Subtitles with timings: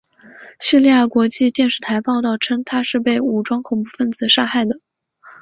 [0.59, 4.79] 叙利亚国家电视台报道称他是被武装恐怖分子杀害的。